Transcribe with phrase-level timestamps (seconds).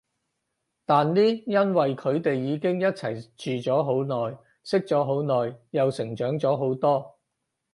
[0.83, 7.19] 但呢因為佢哋已經一齊住咗好耐，識咗好耐，又成長咗好多